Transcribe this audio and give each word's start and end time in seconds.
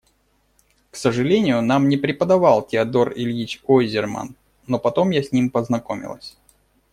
К 0.89 0.95
сожалению, 0.95 1.61
нам 1.61 1.87
не 1.87 1.95
преподавал 1.95 2.65
Теодор 2.65 3.13
Ильич 3.15 3.61
Ойзерман, 3.67 4.35
но 4.65 4.79
потом 4.79 5.11
я 5.11 5.21
с 5.21 5.31
ним 5.31 5.51
познакомилась. 5.51 6.37